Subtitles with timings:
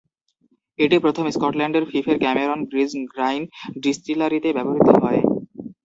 [0.79, 3.41] এটি প্রথম স্কটল্যান্ডের ফিফের ক্যামেরন ব্রিজ গ্রাইন
[3.83, 5.21] ডিস্টিলারিতে ব্যবহৃত হয়।